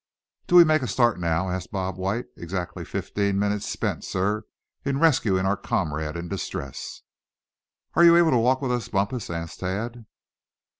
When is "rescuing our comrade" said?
4.99-6.15